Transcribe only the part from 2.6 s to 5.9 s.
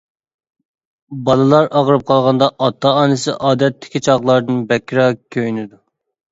ئاتا ئانىسى ئادەتتىكى چاغلاردىن بەكرەك كۆيۈنىدۇ.